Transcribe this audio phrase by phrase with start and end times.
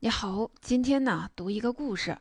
[0.00, 2.16] 你好，今天呢读一个故事。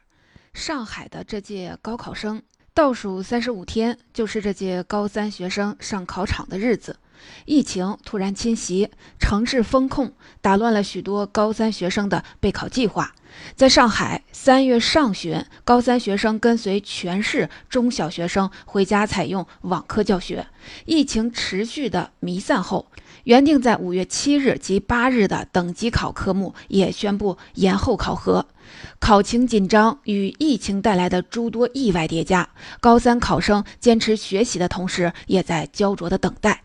[0.52, 2.42] 上海的这届高考生
[2.74, 6.98] 倒数三十五天，就是这届高三学生上考场的日子。
[7.46, 10.12] 疫情突然侵袭，城市封控
[10.42, 13.14] 打乱了许多高三学生的备考计划。
[13.56, 20.48] 在上海，三月上旬，高三学生跟随全市中小学生回家采用网课教学。
[20.86, 22.88] 疫情持续的弥散后。
[23.28, 28.46] 原定在五月七日及八日的等级考科目也宣布延后考核，
[29.00, 32.48] 考情紧张与疫情带来的诸多意外叠加，
[32.80, 36.64] 高三考生坚持学习的同时，也在焦灼的等待。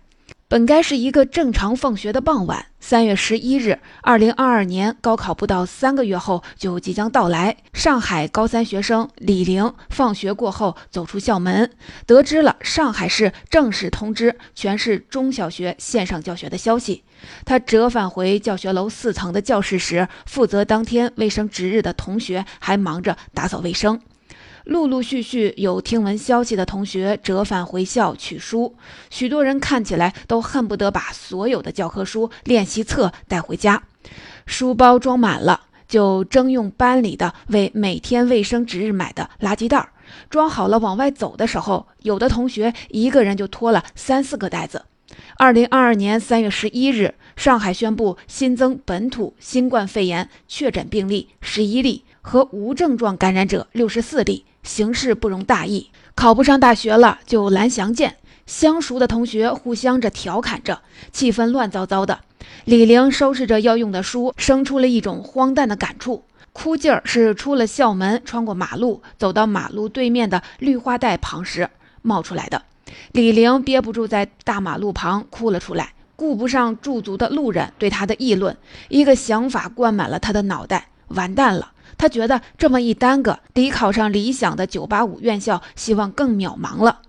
[0.53, 7.57] 本该是一个正常放学的傍晚，三月十一日，二零二二年高考不到三个月后就即将到来。
[7.73, 11.71] 上海高三学生李玲放学过后走出校门，
[12.05, 17.03] 得知了上海市正式通知全市中小学线上教学的消息。
[17.47, 23.99] 他折返回教学楼四层的教室时，负责当天卫生值日的同学还忙着打扫卫生。
[24.65, 28.77] 陆陆续续有听闻消息的同学折返回校取书，
[29.11, 33.83] 许多人看起来都恨不得把所有的教科书、练习册带回家。
[34.47, 39.89] 书包装满了，就征用班里的为每天卫生值日买的垃圾袋儿。
[40.31, 44.85] 装好了往外走的时候，有的同学一个人就拖了三四个袋子。
[45.37, 54.45] 二零二二年三月十一日，上海宣布新增本土新冠肺炎确诊病例十一例和无症状感染者六十四例。
[54.63, 58.17] 形势不容大意，考不上大学了就蓝翔见。
[58.47, 62.21] 相熟的同学互相着调侃着，气氛乱糟糟的。
[62.65, 66.25] 李玲收拾着要用的书，生出了一种荒诞的感触。
[66.53, 71.69] 哭劲儿是出了校门，穿过马路，走到马路对面的绿化带旁时
[72.03, 72.63] 冒出来的。
[73.13, 78.57] 李玲憋不住，在大马路旁哭了出来，顾不上驻足的路人对她的议论，
[78.89, 81.73] 一个想法灌满了她的脑袋：完蛋了。
[81.99, 87.01] 他觉得这么一耽搁，离考上理想的985院校希望更渺茫了。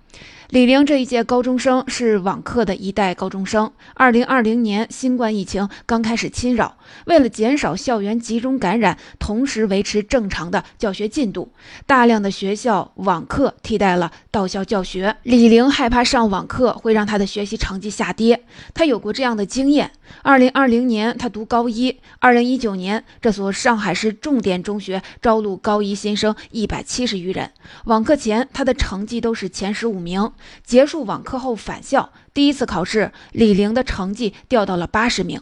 [0.54, 3.72] 李玲这一届高中生是网课的一代高中生。
[3.95, 6.77] 二零二零年新冠疫情刚开始侵扰，
[7.08, 11.52] 为了减少校园集中感染，同时维持正常的教学进度，
[11.88, 15.17] 大量的学校网课替代了到校教学。
[15.23, 18.44] 李玲害怕上网课会让她的学习成绩下跌，
[18.76, 19.89] 她有过这样的经验。
[20.22, 27.52] 二零二零年他读高一，二零一九年这所上海市重点中学招录高一新生一百七十余人，
[27.86, 30.32] 网课前他的成绩都是前十五名。
[30.64, 35.42] 结束网课后返校，第一次考试，李玲的成绩掉到了八十名，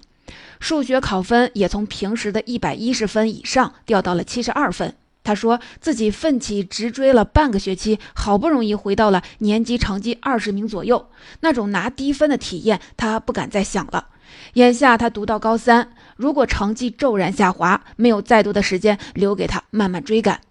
[0.60, 4.96] 数学考分也从平时的一百一十分以上掉到了七十二分。
[5.24, 11.10] 他说自己奋起直追了半个学期，好不容易回到了年级成绩二十名左右，
[11.42, 14.08] 那种拿低分的体验，他不敢再想了。
[14.54, 20.42] 眼下他读到高三，如果成绩骤然下滑，没有再多的时间留给他慢慢追赶，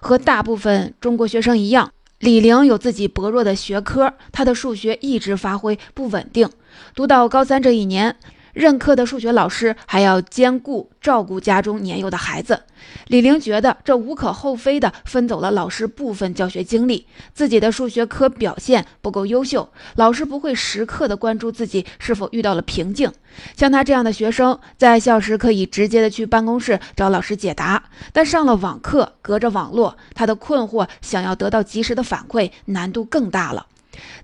[0.00, 1.92] 和大部分中国学生一样。
[2.18, 6.48] 李玲有自己薄弱的学科，他的数学一直发挥不稳定。
[6.94, 8.16] 读到高三这一年。
[8.60, 12.62] 任课的数学老师还要兼顾照顾家中年幼的孩子，
[13.06, 19.66] 李玲觉得这无可厚非的分走了老师部分教学精力，自己的数学科表现不够优秀，
[19.96, 23.10] 老师不会时刻的关注自己是否遇到了瓶颈。
[23.56, 27.82] 像他这样的学生，在校时可以直接的去办公室找老师解答，
[28.12, 33.64] 但上了网课，隔着网络，他的困惑想要得到及时的反馈，难度更大了。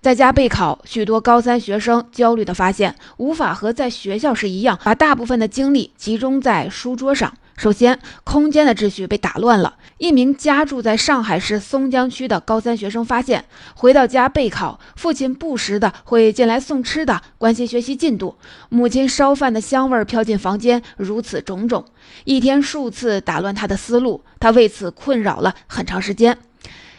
[0.00, 7.32] 在家备考，许多高三学生焦虑地发现，无法和在学校时一样，把大部分的精力集中在书桌上。
[7.56, 9.76] 首先，空间的秩序被打乱了。
[9.96, 18.36] 一名家住在上海市松江区的高三学生发现，回到家备考，父亲不时的会进来送吃的，关心学习进度；
[18.68, 21.86] 母亲烧饭的香味飘进房间，如此种种，
[22.24, 26.36] 一天数次打乱他的思路，他为此困扰了很长时间。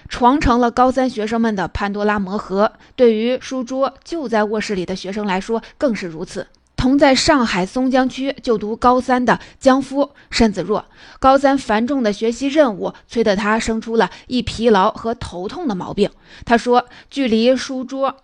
[0.09, 6.47] 床成了高三学生们的潘多拉魔盒，对于书桌就在卧室里的学生来说更是如此。
[6.75, 10.85] 同在上海松江区就读高三的江夫身子弱，
[11.19, 16.10] 高三繁重的学习任务催得他生出了易疲劳和头痛的毛病。
[16.45, 18.18] 他说：“距离书桌，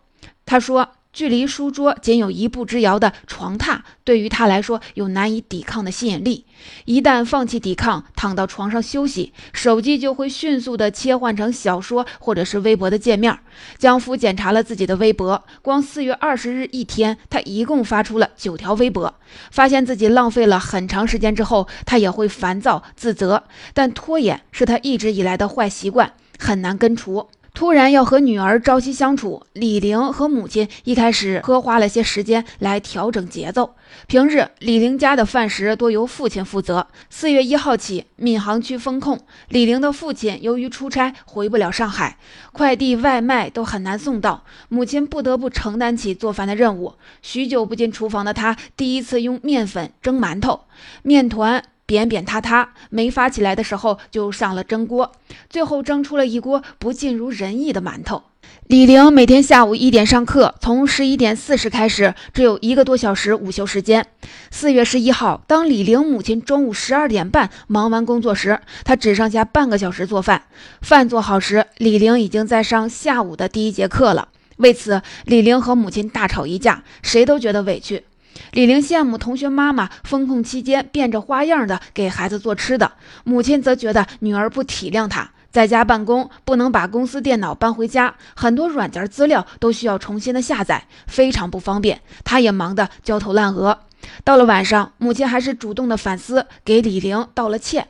[0.46, 6.46] 他说。”距离书桌仅有一步之遥的床榻，对于他来说有难以抵抗的吸引力。
[6.86, 13.38] 一旦放弃抵抗，躺到床上休息，手机就会迅速地切换成小说或者是微博的界面。
[13.78, 19.14] 江夫检查了自己的微博，光四月二十日一天，他一共发出了九条微博。
[19.52, 23.44] 发现自己浪费了很长时间之后，他也会烦躁自责，
[23.76, 27.30] 但拖延是他一直以来的坏习惯，很难根除。
[27.54, 33.76] 突然要和女儿朝夕相处，李玲和母亲一开始多花了些时间来调整节奏。
[34.08, 36.88] 平日李玲家的饭食多由父亲负责。
[37.12, 39.20] 四月一号起，闵行区封控，
[39.50, 42.18] 李玲的父亲由于出差回不了上海，
[42.52, 46.96] 快递外卖都很难送到，母亲不得不承担起做饭的任务。
[47.22, 50.62] 许久不进厨房的她，第一次用面粉蒸馒头，
[51.04, 51.64] 面团。
[51.86, 55.12] 扁扁塌塌，没发起来的时候就上了蒸锅，
[55.50, 58.24] 最后蒸出了一锅不尽如人意的馒头。
[58.68, 64.06] 李玲每天下午一点上课，从十一点四十开始，只有一个多小时午休时间。
[64.52, 70.44] 四月十一号，当李玲母亲中午十二点半忙完工作时，她只剩下半个小时做饭。
[70.82, 74.30] 饭做好时，李玲已经在上下午的第一节课了。
[74.58, 78.06] 为此，李玲和母亲大吵一架，谁都觉得委屈。
[78.54, 82.92] 李玲羡慕同学妈妈封控期间变着花样的给孩子做吃的，
[83.24, 92.02] 母亲则觉得女儿不体谅她，在家办公不能把公司电脑搬回家，很多软件资料都需要重新的下载，非常不方便。
[92.24, 93.80] 她也忙得焦头烂额。
[94.24, 97.88] 到了晚上，母亲还是主动的反思，给李玲道了歉。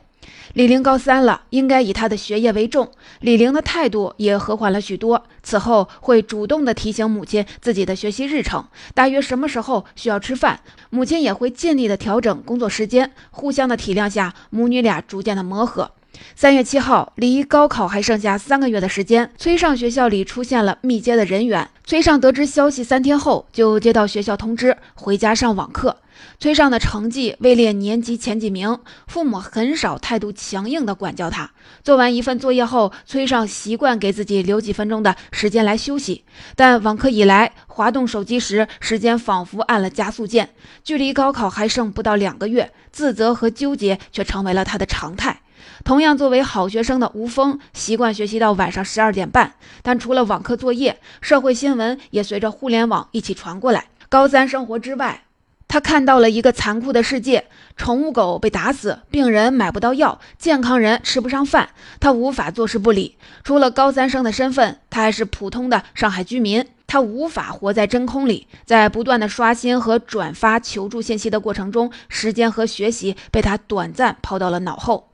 [0.54, 2.88] 李玲高三了，应该以她的学业为重。
[3.20, 8.64] 李玲的态度也和缓了许多，此后会主动的提醒母亲自己的学习日程，
[8.94, 10.60] 大约什么时候需要吃饭，
[10.90, 13.10] 母亲也会尽力的调整工作时间。
[13.32, 15.90] 互相的体谅下，母女俩逐渐的磨合。
[16.36, 21.68] 三月七号，离高考还剩下三个月的时间，崔尚学校里出现了密接的人员。
[21.84, 25.98] 崔尚得知消息三天后，就接到学校通知，回家上网课。
[26.38, 31.50] 崔尚的成绩位列年级前几名，父母很少态度强硬地管教他。
[31.82, 36.24] 做完一份作业后，崔尚习惯给自己留几分钟的时间来休息。
[36.56, 40.50] 但网课以来，滑动手机时，时间仿佛按了加速键。
[40.82, 45.40] 距离高考还剩不到两个月，自责和纠结却成为了他的常态。
[45.82, 53.86] 同样作为好学生的吴峰，习惯学习到晚上十二点半，但除了网课作业，社会新闻也随着互联网一起传过来。
[54.08, 55.22] 高三生活之外。
[55.66, 61.70] 他看到了一个残酷的世界：宠物狗被打死，病人买不到药，健康人吃不上饭。
[61.98, 63.16] 他无法坐视不理。
[63.42, 66.64] 除了高三生的身份，他还是普通的上海居民。
[66.86, 75.08] 他无法活在真空里，在不断的刷新和转发求助信息的过程中，时间和学习被他短暂抛到了脑后。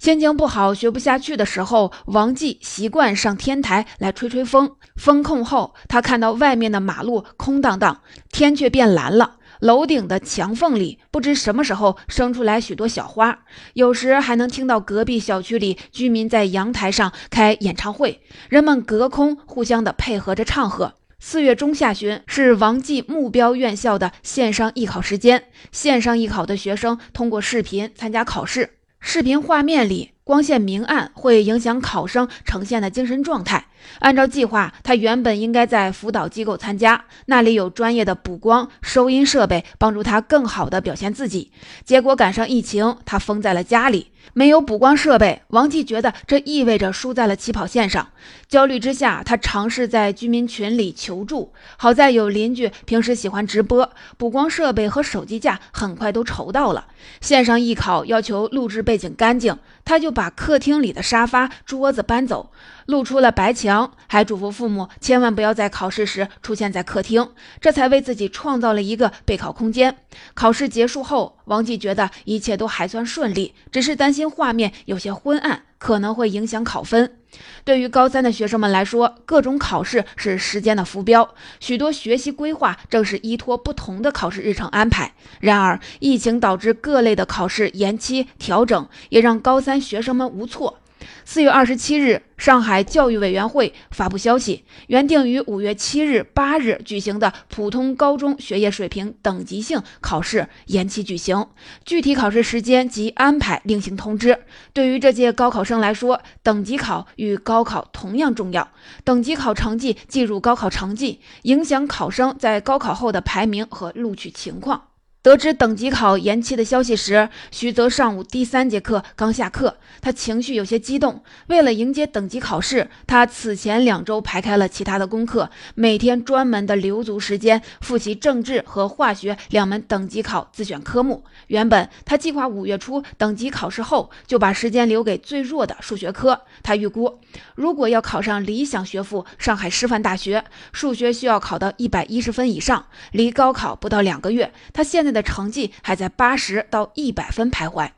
[0.00, 4.76] 心情不好、学不下去的时候，王继习惯上天台来吹吹风。
[4.96, 8.00] 风控后，他看到外面的马路空荡荡，
[8.32, 9.36] 天却变蓝了。
[9.60, 13.40] 楼顶的墙缝里，不知什么时候生出来许多小花，
[13.74, 20.94] 有时还能听到隔壁小区里居民在阳台上开演唱会，人们隔空互相的配合着唱和。
[21.18, 30.12] 四月中下旬是王继目标院校的线上艺考时间，线上艺考的学生通过视频参加考试，视频画面里。
[30.22, 33.66] 光线明暗会影响考生呈现的精神状态。
[33.98, 41.50] 按照计划，他原本应该在辅导机构参加，那里有专业的补光、收音设备，帮助他更好的表现自己。
[41.84, 45.42] 结果赶上疫情，他封在了家里，没有补光设备。
[45.48, 48.08] 王继觉得这意味着输在了起跑线上，
[48.48, 51.52] 焦虑之下，他尝试在居民群里求助。
[51.76, 56.86] 好在有邻居平时喜欢直播，补光设备和手机架很快都筹到了。
[57.20, 59.58] 线上艺考要求录制背景干净。
[59.82, 62.52] 他就把客厅里的沙发、桌子搬走，
[62.90, 69.96] 露出了白墙，还嘱咐父母千万不要在考试时出现在客厅，这才为自己创造了一个备考空间。
[70.34, 77.16] 考试结束后，王继觉得一切都还算顺利，只是担心画面有些昏暗，可能会影响考分。
[77.62, 85.14] 对于高三的学生们来说，各种考试是时间的浮标，许多学习规划正是依托不同的考试日程安排。
[85.38, 90.78] 然而，疫情导致各类的考试延期调整，也让高三学生们无措。
[91.24, 101.46] 四月二十七日，上海教育委员会发布消息，原定于五月七日、八日举行的普通高中学业水平等级性考试延期举行，
[101.84, 104.38] 具体考试时间及安排另行通知。
[104.72, 108.68] 对于这届高考生来说，等级考与高考同样重要，
[109.04, 114.89] 等级考成绩计入高考成绩，影响考生在高考后的排名和录取情况。
[115.22, 121.22] 得知等级考延期的消息时，徐泽上午第三节课刚下课，他情绪有些激动。
[121.48, 131.22] 为了迎接等级考试，他此前两周排开了其他的功课，每天专门的留足时间复习政治和化学两门等级考自选科目。
[131.48, 136.40] 原本他计划五月初等级考试后就把时间留给最弱的数学科。
[136.62, 137.20] 他预估，
[137.56, 144.50] 如果要考上理想学府上海师范大学，数学需要考到一百一十分以上，离高考不到两个月。
[144.72, 145.09] 他现在。
[145.12, 147.90] 的成绩还在八十到一百分徘徊。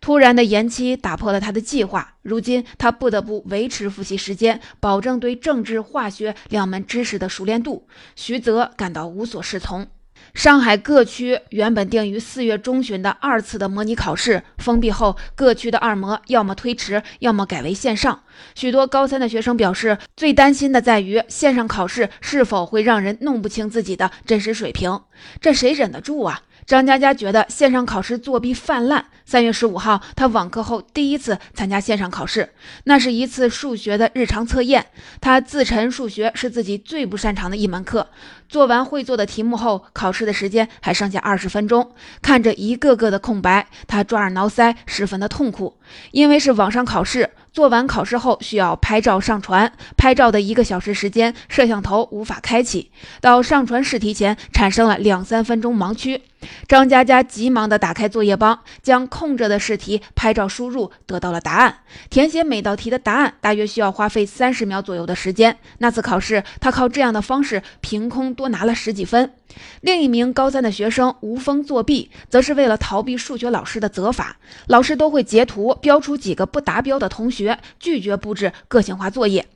[0.00, 7.86] 突然的延期打破了他的计划，如今他不得不维持复习时间，保证对政治、化学两门知识的熟练度。
[8.14, 9.88] 徐泽感到无所适从。
[10.34, 18.22] 上海各区原本定于四月中旬的二次的模拟考试封闭后，各区的二模要么推迟，要么改为线上。
[18.54, 25.00] 许多高三的学生表示，最担心的在于线上考试是否会让人弄不清自己的真实水平。
[25.40, 26.42] 这谁忍得住啊？
[26.68, 29.06] 张佳佳觉得线上考试作弊泛滥。
[29.24, 32.50] 三月十五号，他网课后第一次参加线上考试，
[32.84, 34.84] 那是一次数学的日常测验。
[35.18, 38.08] 他自陈数学是自己最不擅长的一门课。
[38.50, 41.90] 做完会做的题目后，考试的时间还剩下二十分钟。
[42.20, 45.78] 看着一个个的空白，他抓耳挠腮，十分的痛苦。
[46.10, 52.92] 因为是网上考试，做完考试后需要拍照上传，拍照的一个小时时间，摄像头无法开启。
[53.20, 56.22] 到上传试题前，产生了两三分钟盲区。
[56.68, 61.78] 张佳佳急忙地打开作业帮，将空着的试题拍照输入，得到了答案。
[62.08, 65.58] 填写每道题的答案大约需要花费三十秒左右的时间。
[65.78, 69.32] 那次考试，他靠这样的方式凭空多拿了十几分。
[69.80, 74.36] 另一名高三的学生吴峰作弊，则是为了逃避数学老师的责罚，
[74.66, 79.46] 老师都会截图标出几个不达标的同学，拒绝布置个性化作业。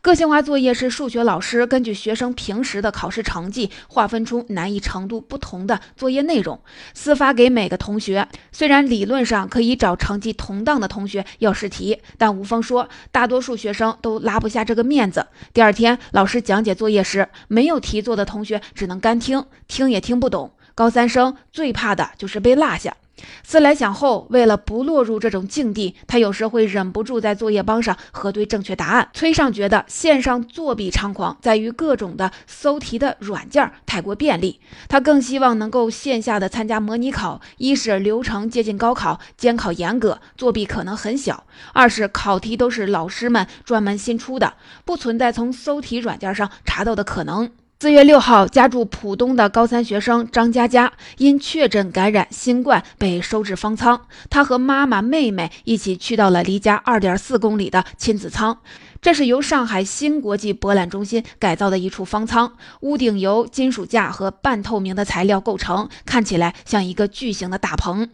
[0.00, 6.60] 个性化作业是数学老师根据学生平时的考试成绩划分出难易程度不同的作业内容，
[6.94, 8.28] 私发给每个同学。
[8.50, 15.26] 虽然理论上可以找成绩同档的同学要试题，但吴峰说，大多数学生都拉不下这个面子。
[15.52, 20.52] 第二天老师讲解作业时，没有题做的同学只能干听，听也听不懂。
[20.74, 22.96] 高三生最怕的就是被落下。
[23.44, 29.08] 思来想后，为了不落入这种境地，他有时会忍不住在作业帮上核对正确答案。
[29.12, 37.40] 崔尚觉得线上作弊猖狂在于各种的搜题的软件太过便利，他更希望能够线下的参加模拟考。
[37.58, 44.54] 一是流程接近高考，监考严格，作弊可能很小；二是考题都是老师们专门新出的，
[44.84, 47.50] 不存在从搜题软件上查到的可能。
[47.82, 54.02] 四月六号，家住浦东的高三学生张佳佳因确诊感染新冠被收治方舱。
[54.30, 58.56] 她和妈妈、妹妹一起去到了离家二点四公里的亲子舱。
[59.00, 68.08] 这是由上海新国际博览中心改造的一处方舱，屋顶由金属架和半透明的材料构成，看起来像一个巨型的大棚。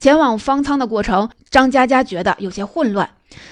[0.00, 3.08] 前往方舱的过程，张佳佳觉得有些混乱。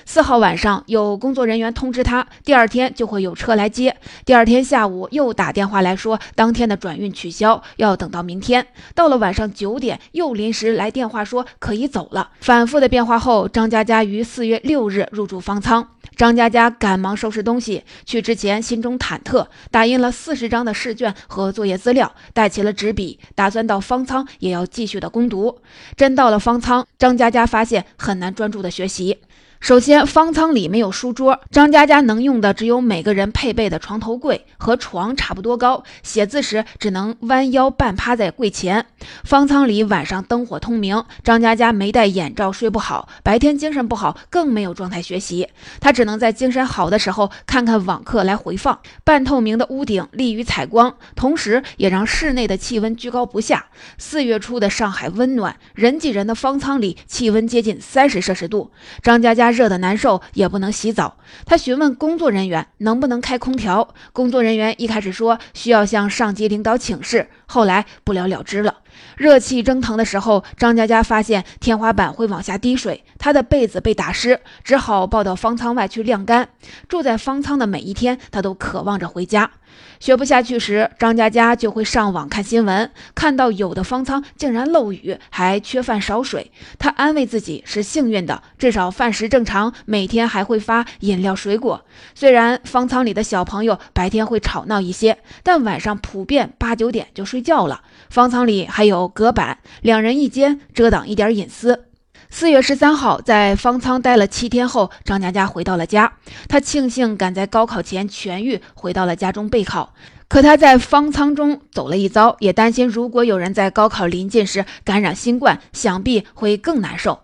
[0.06, 3.96] 四号晚上，有工作人员通知他，第二天就会有车来接。
[4.24, 8.66] 第二天下午又打电话来说，当天的转运取消，要等到明天。
[8.94, 12.30] 到了晚上九点，又临时来电话说可以走了。
[12.40, 15.88] 反复的变化后，张佳佳于四月六日入住方舱。
[16.16, 25.58] 张佳佳赶忙收拾东西，去之前心中忐忑，打印了四十张的试卷和作业资料，带齐了纸笔，打算到方舱也要继续的攻读。
[25.96, 29.18] 真到了方舱，张佳佳发现很难专注的学习。
[29.64, 38.84] 首先，方舱里没有书桌，张佳佳能用的只有每个人配备的床头柜，和床差不多高，写字时只能弯腰半趴在柜前。
[39.24, 45.48] 方舱里晚上灯火通明，张佳佳没戴眼罩睡不好，白天精神不好，更没有状态学习。
[45.80, 48.78] 她只能在精神好的时候看看网课来回放。
[49.02, 53.64] 半透明的屋顶利于采光，同时也让室内的气温居高不下。
[53.96, 58.70] 四月初的上海温暖，人挤人的方舱里气温接近三十摄氏度，
[59.02, 59.53] 张佳佳。
[59.54, 61.16] 热的难受，也不能洗澡。
[61.46, 68.74] 他询问工作人员能不能开空调，工作人员一开始说需要向上级领导请示，后来不了了之了。
[69.16, 76.48] 热气蒸腾的时候，张佳佳发现天花板会往下滴水，她的被子被打湿，只好抱到方舱外去晾干。
[76.88, 79.50] 住在方舱的每一天，她都渴望着回家。
[79.98, 86.52] 学不下去时，张佳佳就会上网看新闻，看到有的方舱竟然漏雨，还缺饭少水。
[86.78, 91.84] 她安慰自己是幸运的，至少饭食正常，每天还会发饮料水果。
[92.14, 97.82] 虽然方舱里的小朋友白天会吵闹一些，但晚上普遍八九点就睡觉了。
[98.10, 101.86] 方舱里还有隔板，两人一间，遮挡一点隐私。
[102.30, 106.14] 四月十三号，在方舱待了七天后，张佳佳回到了家。
[106.48, 109.94] 她庆幸赶在高考前痊愈，回到了家中备考。
[110.26, 117.20] 可她在方舱中走了一遭，也担心如果有人在高考临近时感染新冠，想必会更难受。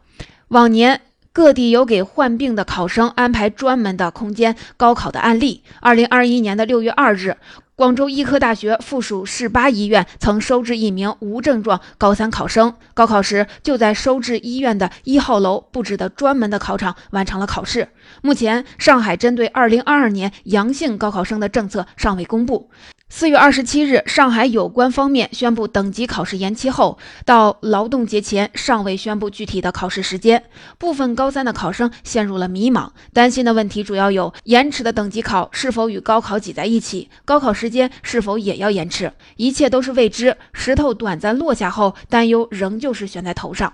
[0.49, 1.01] 往年
[1.33, 5.65] 各地有给患病的考生安排专门的空间高考的案例。
[5.81, 7.37] 二零二一年的六月二日。
[7.81, 17.89] 广州医科大学附属市八医院曾收治一名无症状高三考生，高考时就在收治医院的一号楼布置的专门的考场完成了考试。
[18.21, 22.69] 目前，上海针对2022年阳性高考生的政策尚未公布。
[23.13, 30.45] 四月二十七日，上海有关方面宣布等级考试延期后，到劳动节前尚未宣布具体的考试时间。
[30.79, 37.11] 部分高三的考生陷入了迷茫，担心的问题主要有：延迟的等级考是否与高考挤在一起？
[37.25, 39.13] 高考时间是否也要延迟？
[39.37, 40.37] 一切都是未知。
[40.53, 43.73] 石头短暂落下后，担忧仍旧是悬在头上。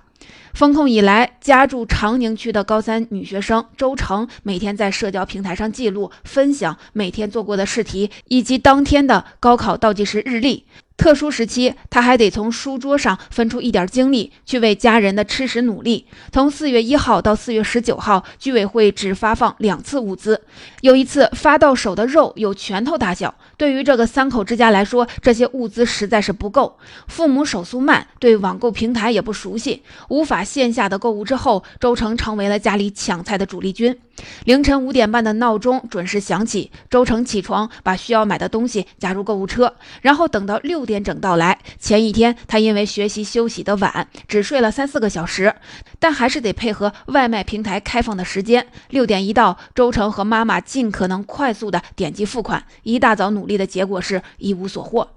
[0.54, 10.64] 封控以来，家住长宁区的高三女学生周成每天在社交平台上记录、分享每天做过的试题以及当天的高考倒计时日历。
[10.96, 16.06] 特殊时期，他还得从书桌上分出一点精力去为家人的吃食努力。
[16.32, 20.40] 从四月一号到四月十九号，居委会只发放两次物资，
[20.80, 23.34] 有一次发到手的肉有拳头大小。
[23.58, 26.78] 对于这个三口之家来说，这些物资实在是不够。
[27.06, 31.24] 父母手速慢，对网购平台也不熟悉，无法线下的购物。
[31.24, 33.98] 之后，周成成为了家里抢菜的主力军。
[34.44, 41.58] 凌晨五点半的闹钟准时响起，周成起床，把需要买的东西加入购物车，然后等到六点整到来。
[41.78, 45.54] 前一天他因为学习休息的晚，只睡了三四个小时，
[45.98, 48.66] 但还是得配合外卖平台开放的时间。
[48.90, 52.64] 六点一到，周成和妈妈尽可能快速的点击付款。
[52.84, 55.10] 一大早努力的结果是一无所获。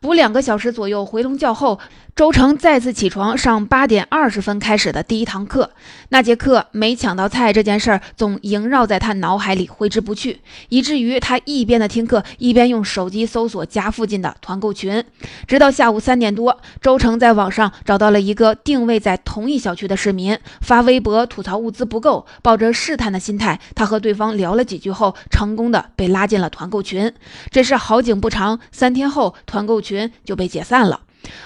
[0.00, 1.78] 补两个小时左右回笼觉后，
[2.16, 5.70] 周成再次起床上八点二十分开始的第一堂课。
[6.10, 15.02] 那节课没抢到菜这件事儿总萦绕在他脑海里挥之不去，以至于他一边的听课一边用手机搜索家附近的团购群。
[15.46, 22.26] 直到下午三点多，周成在网上找到了一个定位在同一小区的市民，发微博吐槽物资不够。
[22.42, 27.12] 抱着试探的心态，他和对方聊了几句后，成功的被拉进了团购群。
[27.50, 30.10] 只是好景不长，三天后团购群。
[30.24, 31.00] 就被解散了，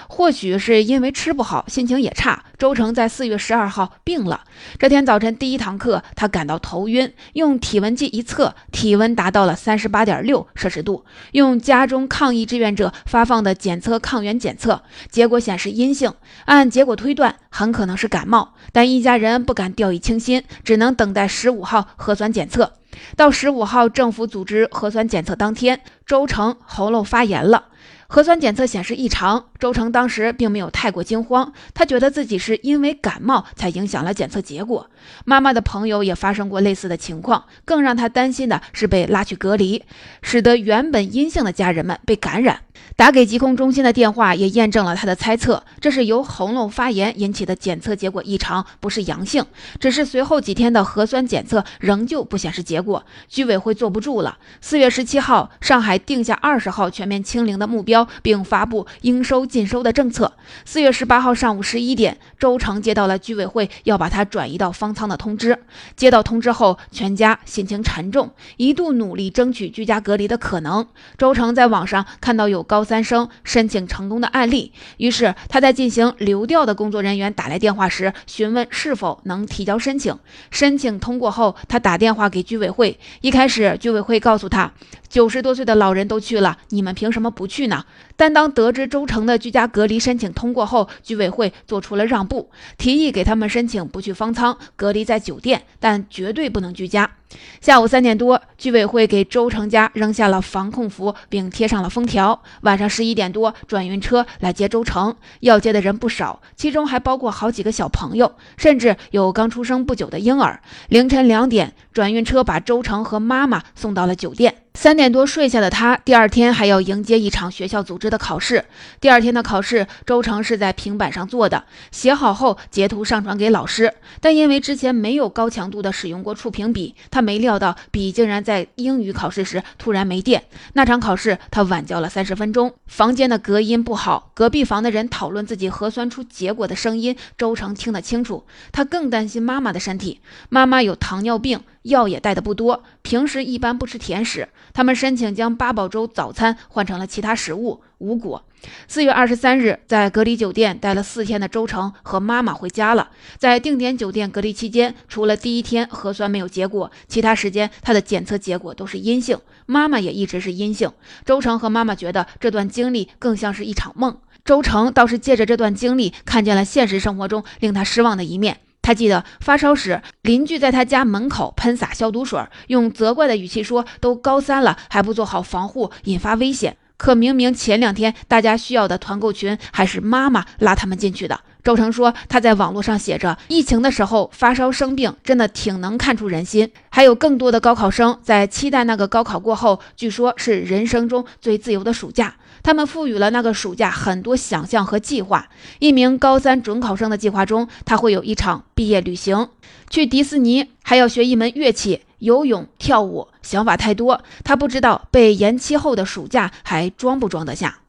[0.07, 2.43] 或许是因为吃不好，心情也差。
[2.57, 4.41] 周成在四月十二号病了。
[4.79, 11.03] 这天早晨第一堂课，他感到头晕，用体温计一测，体温达到了三十八点六摄氏度。
[11.33, 16.13] 用家中抗疫志愿者发放的检测抗原检测结果显示阴性，
[16.45, 22.73] 按结果推断很可能是感冒，但一家人不敢掉以轻心，只能等待十五号核酸检测。
[23.17, 27.65] 到十五号政府组织核酸检测当天，周成喉咙发炎了。
[28.07, 34.91] 核酸检测显示异常，周成当时并没有太过惊慌，他觉得自己是因为感冒才影响了检测结果。
[35.23, 39.81] 妈妈的朋友也发生过类似的情况，更让他担心的是被拉去隔离，
[40.21, 42.59] 使得原本阴性的家人们被感染。
[42.95, 49.43] 打给疾控中心的电话也验证了他的猜测，这是由喉咙发炎引起的检测结果异常，不是阳性。
[49.79, 54.37] 只是随后几天的核酸检测仍旧不显示结果，居委会坐不住了。
[54.61, 60.33] 四月十七号，上海定下二十号全面清零的目标，并发布应收禁收的政策。
[60.65, 65.57] 四月十八号上午十一点，周成接到了居委会要把他转移到方舱的通知。
[65.95, 70.85] 接到通知后，全家心情沉重，一度努力争取居家隔离的可能。
[71.17, 80.19] 周成在网上看到有高三生申请成功的案例，于是他在进行流调的工作人员打来电话时，询问是否能提交申请。
[80.51, 84.73] 申请通过后，他打电话给居委会，一开始居委会告诉他。
[85.07, 87.85] 九十多岁的老人都去了，你们凭什么不去呢？
[88.17, 97.11] 但当得知周成的居家隔离申请通过后，居委会做出了让步，提议给他们申请不去方舱隔离在酒店，但绝对不能居家。
[97.59, 102.41] 下午三点多，居委会给周成家扔下了防控服，并贴上了封条。
[102.61, 110.61] 晚上十一点多，转运车来接周成，要接的人不少，其中还包括好几个小朋友，甚至有刚出生不久的婴儿。
[110.87, 114.64] 凌晨两点，转运车把周成和妈妈送到了酒店。
[114.75, 118.65] 三点多睡下的他，第二天还要迎接一场学校组织的考试。
[118.99, 123.93] 第二天的考试，周成是在平板上做的，写好后截图上传给老师。
[124.19, 130.43] 但因为之前没有高强度的使用过触屏笔，他没料到笔竟然在英语考试时突然没电。
[130.73, 132.73] 那场考试他晚交了三十分钟。
[132.85, 138.45] 房间的隔音不好，隔壁房的人讨论自己核酸出结果的声音，周成听得清楚。
[138.73, 141.61] 他更担心妈妈的身体，妈妈有糖尿病。
[141.85, 144.49] 药也带的不多，平时一般不吃甜食。
[144.73, 148.43] 他们申请将八宝粥早餐换成了其他食物，无果。
[148.87, 153.11] 四月二十三日，在隔离酒店待了四天的周成和妈妈回家了。
[153.37, 160.91] 在定点酒店隔离期间，除了第一天核酸没有结果，其他时间他的检测结果都是阴性，妈妈也一直是阴性。
[161.23, 164.17] 周成和妈妈觉得这段经历更像是一场梦。
[164.43, 168.57] 周成倒是借着这段经历，看见了现实生活中令他失望的一面。
[168.85, 181.41] 他记得发烧时，邻居在他家门口喷洒消毒水，用责怪的语气说：“都高三了还不做好防护，引发危险。”可明明前两天大家需要的团购群，还是妈妈拉他们进去的。
[181.65, 186.71] 周成说他在网络上写着，疫情的时候发烧生病，真的挺能看出人心。
[186.89, 192.35] 还有更多的高考生在期待那个高考过后，据说是人生中最自由的暑假。
[192.61, 195.49] 他们赋予了那个暑假很多想象和计划。
[195.79, 199.49] 一名高三准考生的计划中，他会有一场毕业旅行，
[199.89, 204.21] 去迪士尼，还要学一门乐器，游泳、跳舞，想法太多。
[204.43, 207.79] 他不知道被延期后的暑假还装不装得下。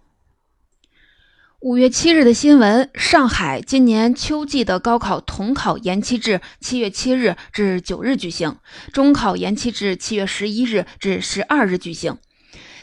[1.66, 8.58] 五月七日的新闻：上海今年秋季的高考统考延期至七月七日至九日举行，
[8.92, 12.18] 中考延期至七月十一日至十二日举行。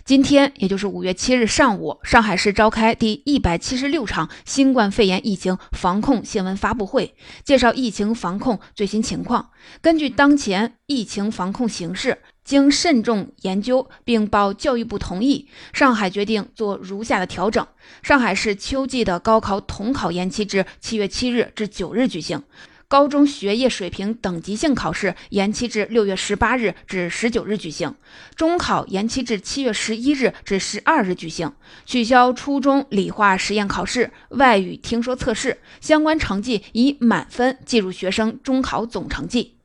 [0.03, 7.15] 今天，也就是五月七日上午，上海市召开第一百七十六场新冠肺炎疫情防控新闻发布会，
[7.45, 9.51] 介绍疫情防控最新情况。
[9.81, 17.65] 根据当前疫情防控形势，经慎重研究并报教育部同意，上海决定做如下的调整：
[18.01, 22.43] 上海市秋季的高考统考延期至七月七日至九日举行。
[22.89, 27.95] 高中学业水平等级性考试延期至六月十八日至十九日举行，
[28.35, 31.53] 中考延期至七月十一日至十二日举行，
[31.87, 39.55] 取消初中理化实验考试、外语听说测试，相关成绩以满分计入学生中考总成绩。